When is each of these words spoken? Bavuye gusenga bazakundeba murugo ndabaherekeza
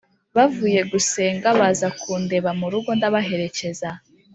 Bavuye 0.35 0.79
gusenga 0.91 1.47
bazakundeba 1.59 2.49
murugo 2.59 2.89
ndabaherekeza 2.97 3.89